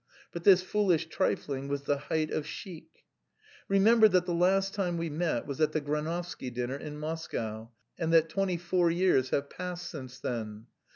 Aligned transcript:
But 0.31 0.45
this 0.45 0.63
foolish 0.63 1.09
trifling 1.09 1.67
was 1.67 1.83
the 1.83 1.99
height 1.99 2.31
of 2.31 2.47
"chic." 2.47 3.03
"Remember 3.67 4.07
that 4.07 4.25
the 4.25 4.33
last 4.33 4.73
time 4.73 4.97
we 4.97 5.11
met 5.11 5.45
was 5.45 5.61
at 5.61 5.73
the 5.73 5.79
Granovsky 5.79 6.49
dinner 6.51 6.75
in 6.75 6.99
Moscow, 6.99 7.69
and 7.99 8.11
that 8.11 8.27
twenty 8.27 8.57
four 8.57 8.89
years 8.89 9.29
have 9.29 9.51
passed 9.51 9.87
since 9.91 10.19
then..." 10.19 10.65